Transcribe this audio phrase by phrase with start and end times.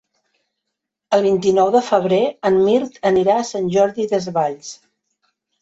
[1.17, 4.77] El vint-i-nou de febrer en Mirt anirà a Sant Jordi Desvalls.